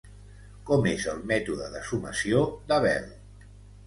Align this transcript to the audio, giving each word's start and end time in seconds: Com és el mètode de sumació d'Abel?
Com 0.69 0.87
és 0.91 1.03
el 1.11 1.19
mètode 1.31 1.67
de 1.73 1.81
sumació 1.89 2.41
d'Abel? 2.73 3.07